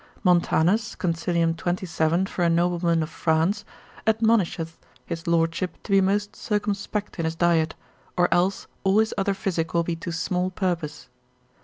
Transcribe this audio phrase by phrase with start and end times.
[0.23, 1.55] Montanus, consil.
[1.55, 2.25] 27.
[2.25, 3.63] for a nobleman of France,
[4.07, 7.75] admonisheth his lordship to be most circumspect in his diet,
[8.17, 11.07] or else all his other physic will be to small purpose.